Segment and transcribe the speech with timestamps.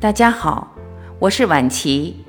[0.00, 0.76] 大家好，
[1.18, 2.24] 我是婉琪，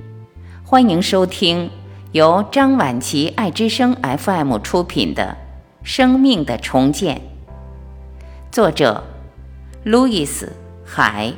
[0.63, 1.69] 欢迎收听
[2.13, 5.37] 由张婉琪爱之声 FM 出品的
[5.87, 7.17] 《生命的重建》，
[8.51, 9.03] 作者
[9.83, 10.51] 路易斯
[10.83, 11.31] 海，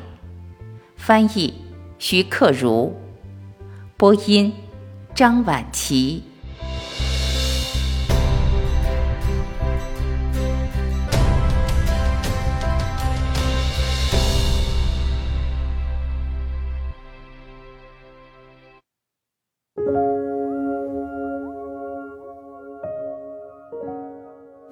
[0.96, 1.54] 翻译
[2.00, 2.94] 徐克如，
[3.98, 4.54] 播音
[5.14, 6.24] 张婉琪。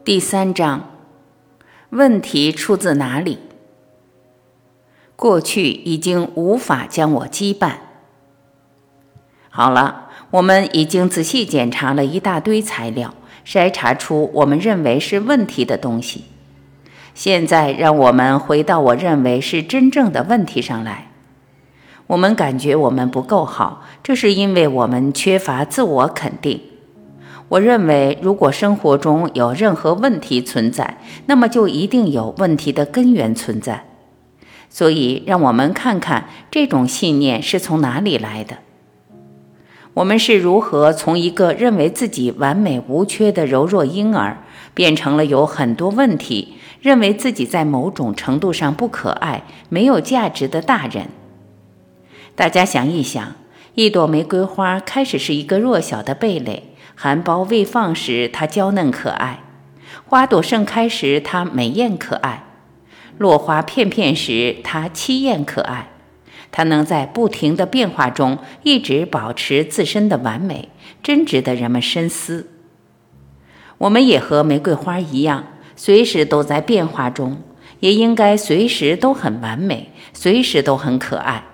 [0.09, 0.89] 第三章，
[1.91, 3.37] 问题出自哪里？
[5.15, 7.73] 过去已经无法将我羁绊。
[9.51, 13.13] 好了，我们已经仔细检查了一大堆材料，
[13.45, 16.23] 筛查出我们认为是问题的东西。
[17.13, 21.11] 现在，让我们回到我认为是真正的问题上来。
[22.07, 26.59] 我们感觉我们不够好，这是因为我们缺乏自我肯定。
[27.49, 33.85] 我认为，如果生活中有任何问题存在，那么就一定有问题的根源存在。
[34.69, 38.59] 所以，让我们看看这种信念是从哪里来的。
[39.95, 44.43] 我们是如何从一个认为自己完美无缺的柔弱婴儿，
[44.75, 51.07] 变成了有很多问题、认为自己在某种程度上不可爱、没有价值的大人？
[52.35, 53.35] 大家想一想，
[53.73, 56.75] 一朵玫瑰花开始是一个弱小的蓓蕾。
[57.01, 59.39] 含苞未放时，它娇嫩可爱；
[60.05, 62.43] 花朵盛开时，它美艳可爱；
[63.17, 65.91] 落花片片时，它凄艳可爱。
[66.51, 70.67] 它能在不停的变化中一直保持自身的完美，
[71.01, 72.49] 真值得人们深思。
[73.77, 75.45] 我们也和玫瑰花一样，
[75.77, 77.37] 随时都在变化中，
[77.79, 81.45] 也应该随时都很完美，随时都很可爱。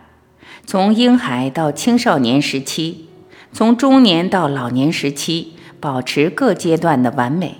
[0.65, 3.09] 从婴孩到青少年时期。
[3.55, 7.59] 从中年到老年时期，保持各阶段的完美。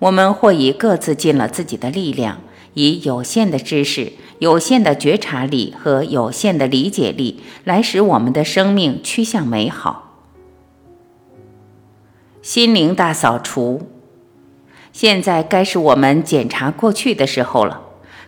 [0.00, 2.42] 我们或以各自尽了自己的力量，
[2.74, 10.18] 以有限的知识、有限的觉察力和有限的理解力，来使我们的生命趋向美好。
[12.42, 13.88] 心灵大扫除，
[14.92, 17.80] 现在该是我们检查过去的时候了。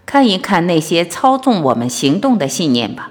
[0.06, 3.10] 看一看那些操纵我们行动的信念吧。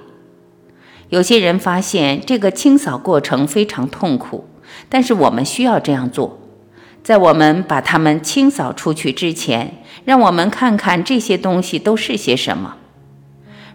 [1.14, 4.46] 有些人发现这个清扫过程非常痛苦，
[4.90, 6.40] 但是我们需要这样做。
[7.04, 12.78] 在我们把它们清扫出去之前，让我们看看这些东西都是些什么。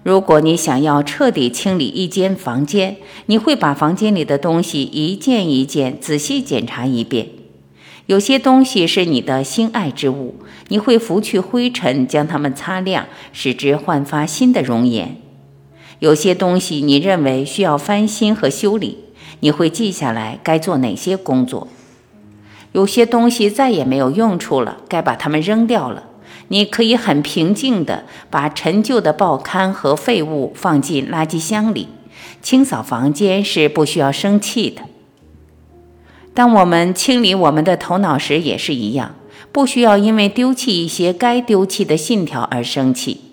[0.02, 7.28] 如果你想要彻底清理一间房间，你会把房间里的东西一件一件仔细检查一遍。
[8.06, 15.27] 有些东西是你的心爱之物，你会拂去灰尘，将它们擦亮，使之焕发新的容颜。
[16.00, 18.98] 有些东西你认为需要翻新和修理，
[19.40, 21.68] 你会记下来该做哪些工作。
[22.72, 26.04] 有些东西再也没有用处了，该把它们扔掉了。
[26.48, 31.88] 你可以很平静地把陈旧的报刊和废物放进垃圾箱里。
[32.40, 34.82] 清扫房间是不需要生气的。
[36.32, 39.16] 当我们清理我们的头脑时也是一样，
[39.50, 43.27] 不需要因为丢弃一些该丢弃的信条而生气。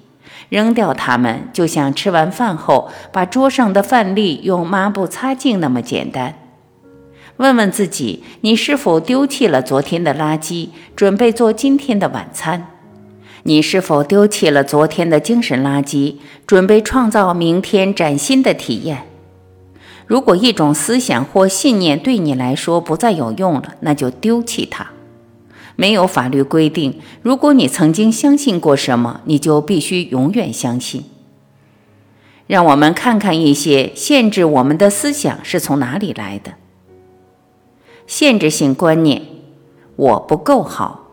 [0.56, 6.34] 扔掉它们，就像吃完饭后把桌上的饭粒用抹布擦净那么简单。
[7.36, 12.68] 问问自己，你是否丢弃了昨天的垃圾，准备做今天的晚餐？
[13.44, 16.16] 你是否丢弃了昨天的精神垃圾，
[16.48, 19.04] 准备创造明天崭新的体验？
[20.08, 24.95] 如果一种思想或信念对你来说不再有用了，那就丢弃它。
[25.76, 31.04] 没有法律规定，如果你曾经相信过什么，你就必须永远相信。
[32.48, 36.54] 让我们看看一些限制我们的思想是从哪里来的。
[38.06, 39.24] 限制性观念：
[39.96, 41.10] 我不够好。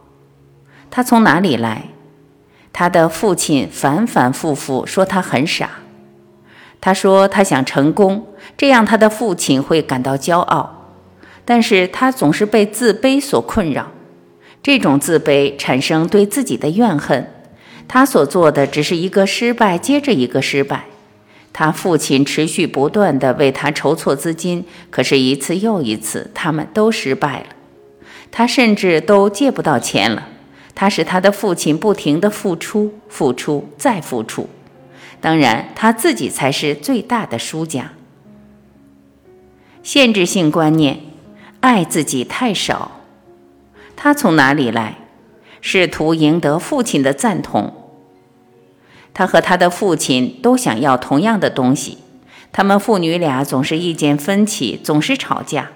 [0.90, 1.88] 他从哪里来？
[2.70, 5.70] 他的父亲反反复复说他很傻。
[6.80, 8.26] 他说他想成功，
[8.56, 10.90] 这样他的父亲会感到骄傲，
[11.44, 13.90] 但是他总是被自卑所困扰。
[14.62, 17.28] 这种自卑产生对自己的怨恨，
[17.88, 20.84] 他所做的只是一个失败接着一个失败。
[21.52, 27.46] 他父亲持续不断地为他筹措资金，可是，一次又一次，他们都失败了。
[28.30, 30.28] 他甚至都借不到钱了。
[30.74, 34.48] 他使他的父亲不停地付出、付出、再付出。
[35.20, 37.92] 当然，他自己才是最大的输家。
[39.82, 41.00] 限制性观念：
[41.60, 43.01] 爱自己太少。
[44.04, 44.98] 他从哪里来？
[45.60, 47.72] 试图赢得父亲的赞同。
[49.14, 51.98] 他和他的父亲都想要同样的东西，
[52.50, 55.70] 他们父女俩总是意见分歧，总是吵架。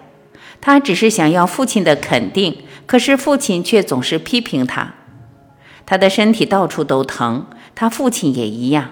[0.61, 4.95] 他只是想要父亲的肯定，可是父亲却总是批评他。
[5.87, 7.47] 他的身体到处都疼，
[7.77, 8.91] 他父亲也一样。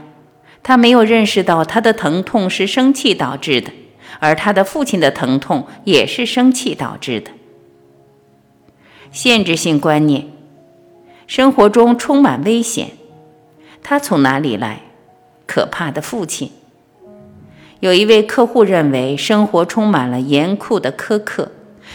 [0.63, 3.73] 他没有认识到他的疼痛是生气导致的，
[4.21, 7.33] 而他的父亲的疼痛也是生气导致的。
[9.15, 10.27] 限制性观念，
[11.29, 12.91] 生活中充满危险，
[13.81, 14.81] 他从哪里来？
[15.47, 16.51] 可怕的父亲。
[17.79, 21.53] 有一位客户认为生活充满了严酷的苛刻，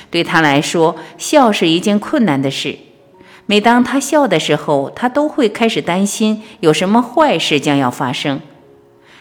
[0.09, 2.77] 对他来说，笑是一件困难的事。
[3.45, 8.39] 每当他笑的时候，他都会开始担心有什么坏事将要发生。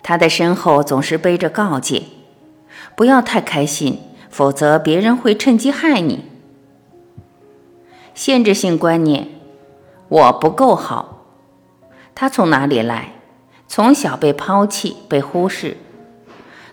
[0.05, 2.05] 他的身后总是背着告诫：
[2.95, 3.99] 不要太开心，
[4.31, 6.21] 否则别人会趁机害你。
[8.19, 9.29] 限制性观念，
[10.09, 11.25] 我不够好。
[12.17, 13.13] 他从哪里来？
[13.69, 15.77] 从小被抛弃、被忽视。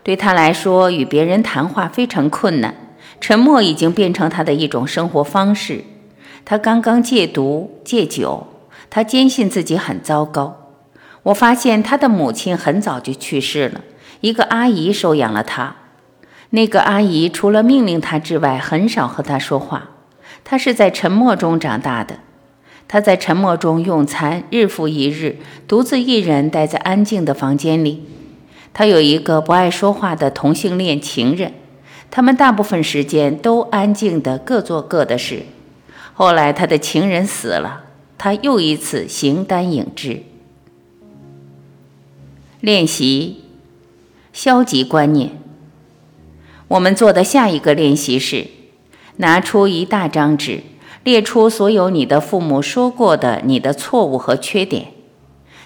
[0.02, 2.74] 对他来说，与别人谈话非常困难，
[3.22, 5.84] 沉默已经变成他的一种生活方式。
[6.44, 8.48] 他刚刚戒毒戒酒，
[8.90, 10.72] 他坚信自己很糟糕。
[11.22, 13.82] 我发现他的母亲很早就去世了，
[14.22, 15.76] 一个阿姨收养了他。
[16.50, 19.92] 那个阿姨除了命令他之外，很少和他说话。
[20.46, 22.20] 他是在沉默中长大的，
[22.88, 28.04] 他在沉默中用餐，日复一日，独自一人待在安静的房间里。
[28.72, 31.54] 他有一个不爱说话的同性恋情人，
[32.12, 35.44] 他们大部分时间都安静地各做各的事。
[36.14, 37.86] 后来他的情人死了，
[38.18, 40.24] 他又一次形单影只。
[42.60, 43.44] 练习
[44.32, 45.32] 消极观念。
[46.68, 48.48] 我们做的下一个练习是：
[49.18, 50.64] 拿出一大张纸，
[51.04, 54.88] 列出所有你的父母说过的你的错误和缺点。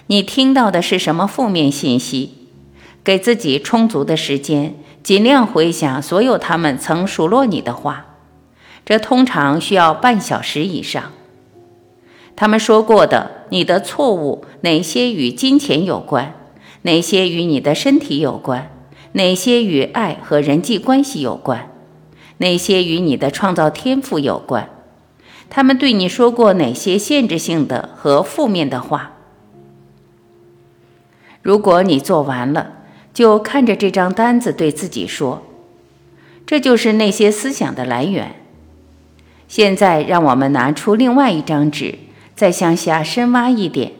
[0.06, 2.34] 你听到的是什么负面信息？
[3.02, 8.06] 给自己充足的时间，尽量回想所有他们曾数落你的话。
[8.84, 11.12] 这通常需要半小时以上。
[12.36, 16.34] 他们说过的你的错误，哪些与金钱有关？
[16.82, 18.70] 哪些与你的身体有关？
[19.12, 21.69] 哪些与爱和人际关系有关？
[22.40, 24.70] 那些与你的创造天赋有关？
[25.50, 29.12] 他们对你说过哪些限制性的和负面的话？
[31.42, 32.72] 如果你做完了，
[33.12, 35.42] 就看着这张单子，对自己说
[36.46, 38.36] ：“这就是那些思想的来源。”
[39.46, 41.98] 现在，让我们拿出另外一张纸，
[42.34, 43.92] 再向下深挖一点。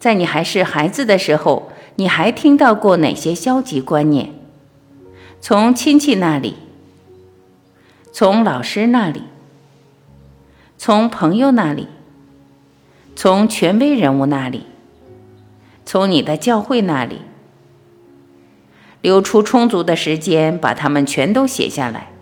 [0.00, 4.30] 在你还是孩子的时候，你还听到过哪些消极观念？
[5.40, 6.56] 从亲戚那里，
[8.16, 9.22] 从老师那里，
[10.78, 11.88] 从朋友那里，
[13.16, 14.66] 从权威人物那里，
[15.84, 17.22] 从你的教会那里。
[19.02, 22.12] 留出充足的时间，把它们全都写下来。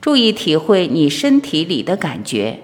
[0.00, 2.60] 注意体会你身体里的感觉。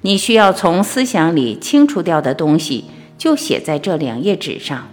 [0.00, 2.86] 你需要从思想里清除掉的东西，
[3.16, 4.88] 就写在这两页纸上。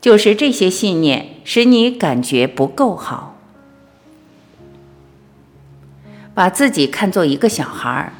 [0.00, 3.31] 就是这些信念使你感觉不够好。
[6.34, 8.12] 把自己看作一个小孩儿。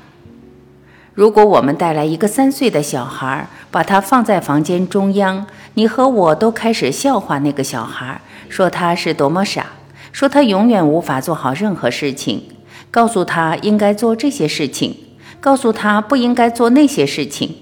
[1.15, 9.67] 如果我们带来一个三岁的小孩儿，把他放在房间中央，你和我都开始笑话那个小孩儿，说他是多么傻，
[10.11, 12.45] 说他永远无法做好任何事情，
[12.91, 14.97] 告诉他应该做这些事情，
[15.41, 17.57] 告诉他不应该做那些事情，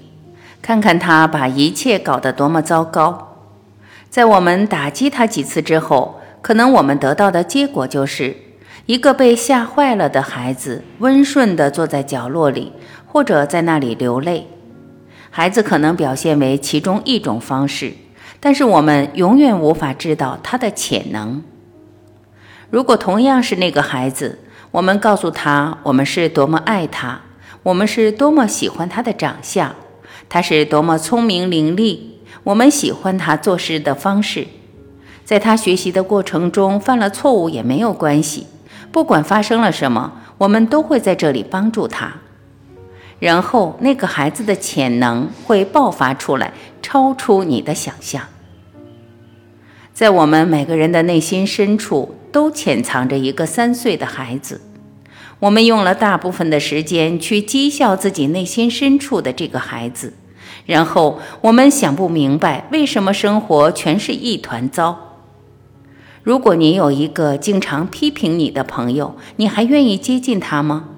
[0.61, 3.37] 看看他把一切搞得多么糟糕。
[4.09, 8.35] 在我们打击他几次之后，可能我们得到的结果就是
[8.91, 12.73] 一个被吓坏了的孩子，温顺地坐在角落里。
[13.05, 14.47] 或者在那里流泪，
[15.29, 17.93] 孩子可能表现为其中一种方式，
[18.41, 21.41] 但是我们永远无法知道他的潜能。
[22.69, 24.39] 如果同样是那个孩子，
[24.71, 27.21] 我们告诉他我们是多么爱他，
[27.63, 29.73] 我们是多么喜欢他的长相，
[30.27, 31.97] 他是多么聪明伶俐，
[32.43, 34.47] 我们喜欢他做事的方式，
[35.23, 38.47] 在他学习的过程中犯了错误也没有关系，
[38.91, 42.13] 不管发生了什么，我们都会在这里帮助他。
[43.19, 48.23] 然后，那个孩子的潜能会爆发出来，超出你的想象。
[49.93, 54.61] 在我们每个人的内心深处，都潜藏着一个三岁的孩子。
[55.39, 60.13] 我们用了大部分的时间去讥笑自己内心深处的这个孩子，
[60.65, 65.10] 然后我们想不明白为什么生活全是一团糟。
[66.23, 70.89] 如果你有一个经常批评你的朋友，你还愿意接近他吗？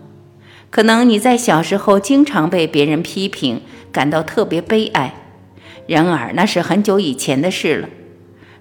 [0.69, 3.61] 可能你在小时候经常被别人批评，
[3.91, 5.13] 感到特别悲哀。
[5.87, 7.89] 然而那是很久以前的事了。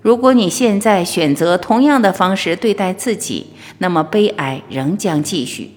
[0.03, 3.47] 如果你现在选择同样的方式对待自己，
[3.79, 5.71] 那么悲哀仍将继续。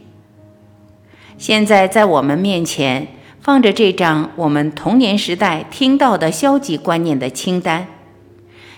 [1.37, 3.07] 现在在我们面前
[3.39, 7.87] 放着这张我们童年时代听到的消极观念的清单，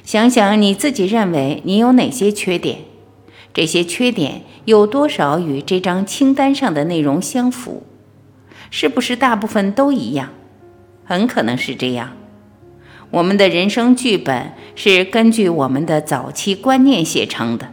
[0.07, 2.79] 想想你自己认为你有哪些缺点，
[3.53, 7.83] 这些缺点有多少与这张清单上的内容相符？
[8.71, 10.29] 是不是大部分都一样？
[11.03, 12.13] 很可能是这样。
[13.11, 17.67] 我们的人生剧本是根据我们的早期观念写成的。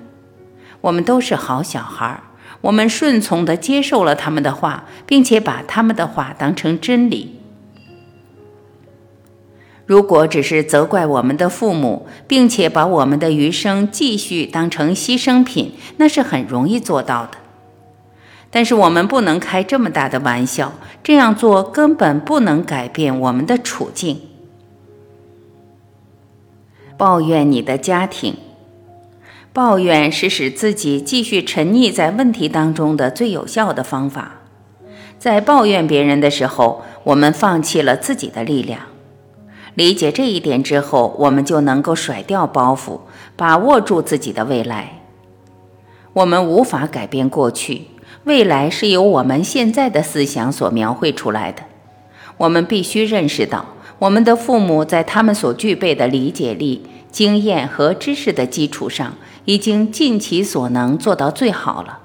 [0.81, 2.21] 我们都是好小孩，
[2.63, 7.37] 我们顺从地接受了他们的话，并且把他们的话当成真理。
[9.87, 17.33] 如果只是责怪我们的父母，并且把我们的余生继续当成牺牲品，那是很容易做到的。
[18.51, 20.73] 但是我们不能开这么大的玩笑，
[21.03, 24.21] 这样做根本不能改变我们的处境。
[26.97, 28.37] 抱怨你的家庭，
[29.53, 34.37] 抱怨是使自己继续沉溺在问题当中的最有效的方法。
[35.19, 38.94] 在抱怨别人的时候，我们放弃了自己的力量。
[39.75, 43.01] 理解这一点之后，我们就能够甩掉包袱，
[43.37, 45.01] 把握住自己的未来。
[46.13, 47.89] 我们无法改变过去，
[48.25, 51.63] 未来是由我们现在的思想所描绘出来的。
[52.37, 53.67] 我们必须认识到。
[54.01, 59.15] 我们的父母在他们所具备的理解力、经验和知识的基础上，
[59.45, 62.01] 已经尽其所能做到最好了。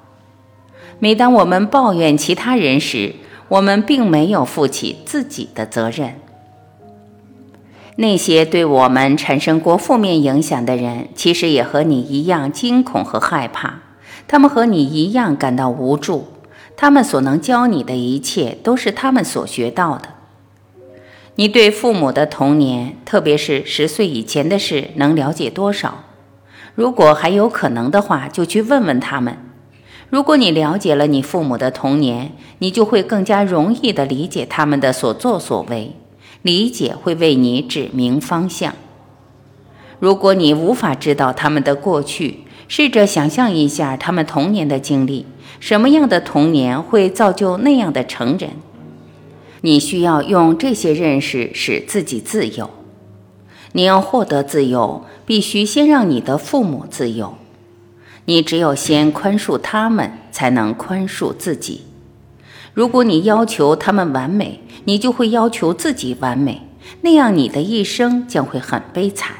[0.99, 3.15] 每当我们抱怨其他人时，
[3.47, 6.21] 我们并没有负起自己的责任。
[8.01, 13.81] 那些对我们产生过负面影响的人，其实也和你一样惊恐和害怕，
[14.25, 16.27] 他们和你一样感到无助。
[16.77, 20.11] 他们所能教你的一切，都是他们所学到的。
[21.35, 26.05] 你对父母的童年，特别是十岁以前的事，能了解多少？
[26.75, 29.37] 如果还有可能的话，就去问问他们。
[30.09, 35.97] 如果你了解了你父母的童年，你就会更加容易地理解他们的所作所为，
[36.41, 38.73] 理解会为你指明方向。
[39.99, 45.25] 如果你无法知道他们的过去，试着想象一下他们童年的经历，
[45.59, 48.51] 什么样的童年会造就那样的成人？
[49.61, 52.69] 你需要用这些认识使自己自由。
[53.73, 57.35] 你要获得自由，必须先让你的父母自由。
[58.25, 61.81] 你只有先宽恕他们，才能宽恕自己。
[62.73, 66.61] 如果你要求他们完美，你就会要求自己完美，
[67.01, 69.37] 那样你的一生将会很悲惨。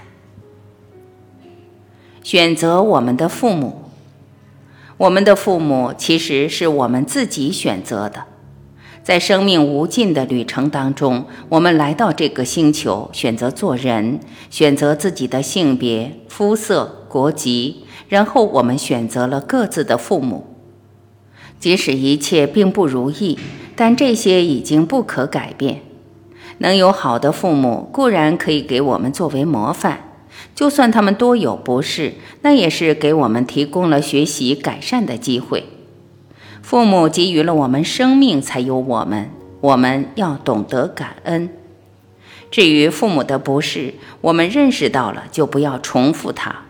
[2.23, 3.83] 选择我们的父母，
[4.97, 8.25] 我们的父母其实是我们自己选择的。
[9.01, 14.19] 在生命无尽的旅程当中，我们来到这个星球，选择做人，
[14.51, 20.48] 选择自己的性别、肤色、国籍，然后我们选择了各自的父母。
[21.59, 23.37] 即使一切并不如意，
[23.75, 25.81] 但这些已经不可改变。
[26.59, 29.99] 能有好的父母固然可以给我们作为模范，
[30.55, 35.65] 就算他们多有不是，那也是给我们提供了学习改善的机会。
[36.61, 39.29] 父母给予了我们生命，才有我们。
[39.61, 41.49] 我们要懂得感恩。
[42.51, 46.63] 至于父母的不是，我们认识到了，就不要重复它。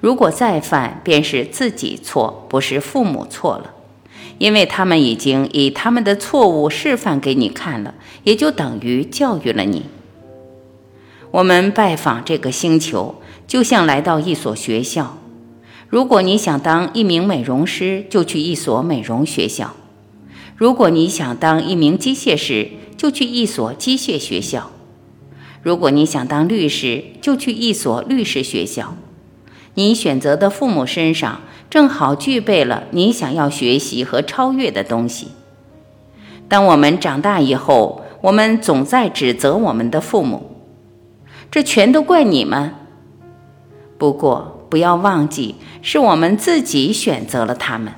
[0.00, 3.74] 如果再犯，便是自己错，不是父母错了，
[4.38, 9.84] 因为他们已经以他们的错误示范给你看了，也就等于教育了你。
[11.30, 15.18] 我们拜访这个星球，就像来到一所学校。
[15.88, 19.74] 如果你想当一名美容师，就去一所美容学校；
[20.56, 24.70] 如果你想当一名机械师，就去一所机械学校；
[25.62, 28.96] 如果你想当律师，就去一所律师学校。
[29.74, 31.40] 你选择的父母身上
[31.70, 35.28] 正好具备了你想要学习和超越的东西。
[36.48, 40.50] 当我们长大以后，我们总在指责我们的父母，
[41.50, 42.74] 这全都怪你们。
[43.98, 47.92] 不过，不要忘记，是我们自己选择了他们。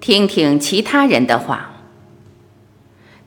[0.00, 1.72] 听听其他人的话。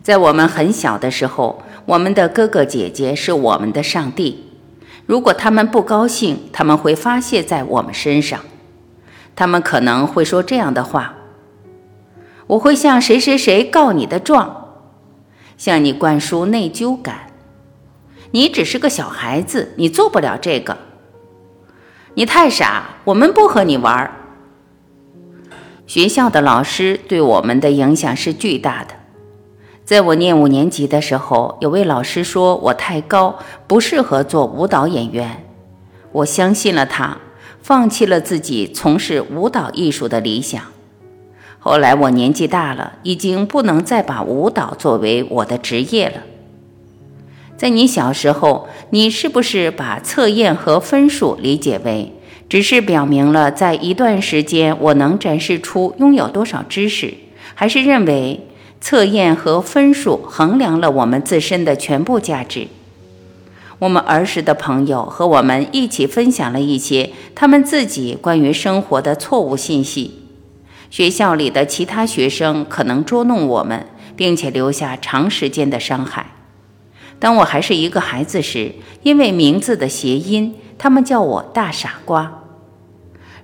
[0.01, 4.50] 在我们很小的时候，我们的哥哥姐姐是我们的上帝。
[5.11, 8.39] 如果他们不高兴，他们会发泄在我们身上。
[9.35, 11.15] 他们可能会说这样的话
[12.47, 14.69] ：“我会向谁谁谁告你的状，
[15.57, 17.27] 向你灌输内疚感。”
[18.31, 20.77] 你只是个小孩子，你做不了这个。
[22.13, 24.11] 你太傻，我们不和你玩儿。
[25.85, 28.93] 学校的老师对我们的影响是巨大的。
[29.91, 35.43] 在我念五年级的时候，有位老师说我太高，不适合做舞蹈演员。
[36.13, 37.17] 我相信了他，
[37.61, 40.63] 放弃了自己从事舞蹈艺术的理想。
[41.59, 46.21] 后来我年纪大了，已经不能再把舞蹈作为我的职业了。
[47.57, 52.13] 在你小时候，你是不是把测验和分数理解为
[52.47, 57.15] 只是表明了在一段时间我能展示出拥有多少知识，
[57.53, 58.47] 还是认为
[58.81, 62.67] 测验和分数衡量了我们自身的全部价值？
[63.77, 70.19] 我们儿时的朋友和我们一起分享了一些他们自己关于生活的错误信息。
[70.89, 73.85] 学校里的其他学生可能捉弄我们，
[74.15, 76.33] 并且留下长时间的伤害。
[77.17, 78.73] 当我还是一个孩子时，
[79.03, 82.41] 因为名字的谐音，他们叫我大傻瓜。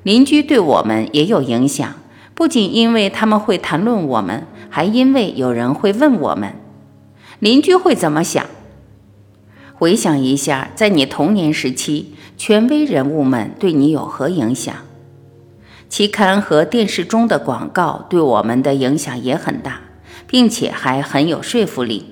[0.03, 1.96] 邻居对我们也有影响，
[2.38, 6.53] 不仅因为他们会谈论我们，还因为有人会问我们：
[7.39, 8.46] 邻居会怎么想？
[9.74, 14.72] 回想一下，在你童年时期，权威人物们对你有何影响？
[15.89, 19.82] 期刊和电视中的广告对我们的影响也很大，
[20.27, 22.06] 并且还很有说服力。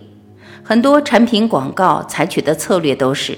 [0.64, 3.38] 很多产品广告采取的策略都是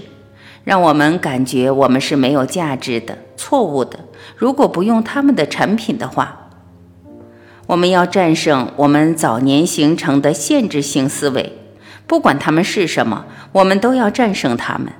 [0.63, 4.00] 让我们感觉我们是没有价值的、错误的。
[4.38, 6.47] 如果不用他们的产品的话，
[7.68, 11.52] 我们要战胜我们早年形成的限制性思维，
[12.08, 14.94] 不管他们是什么，我们都要战胜他们。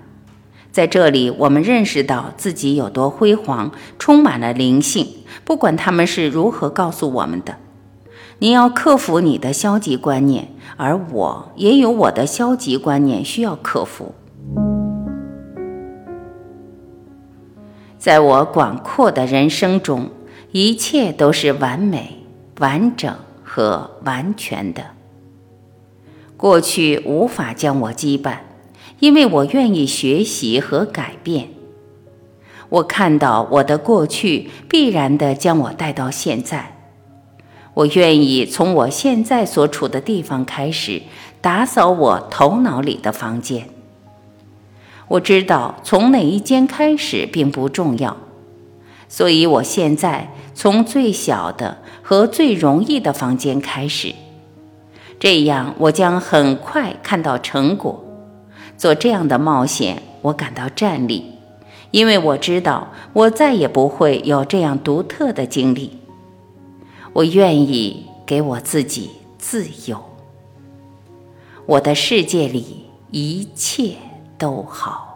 [0.70, 5.08] 在这里，我们认识到自己有多辉煌，充满了灵性。
[5.46, 7.56] 不管他们是如何告诉我们的，
[8.40, 14.14] 你要克服你的消极观念，而我也有我的消极观念需要克服。
[17.98, 20.10] 在我广阔的人生中，
[20.52, 22.17] 一切都是完美、
[22.60, 24.84] 完整和完全的。
[26.36, 28.40] 过去无法将我羁绊。
[29.00, 31.50] 因为我愿意学习和改变，
[32.70, 36.78] 我看到我的过去必然地将我带到现在。
[37.76, 41.04] 我愿意从我现在所处的地方开始
[41.42, 43.70] 打扫我头脑里的房间。
[45.10, 48.18] 我知道从哪一间开始并不重要，
[49.10, 54.14] 所以我现在从最小的和最容易的房间开始，
[55.20, 58.04] 这样我将很快看到成果。
[58.78, 61.24] 做这样的冒险，我感到战栗，
[61.90, 65.98] 因为我知道我再也不会有这样独特的经历。
[67.14, 70.04] 我愿意给我自己自由，
[71.66, 73.96] 我的世界里一切
[74.38, 75.07] 都好。